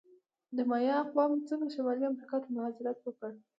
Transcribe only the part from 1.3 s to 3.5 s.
څنګه شمالي امریکا ته مهاجرت وکړ؟